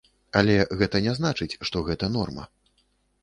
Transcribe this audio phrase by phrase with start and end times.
[0.39, 2.47] Але гэта не значыць, што гэта норма.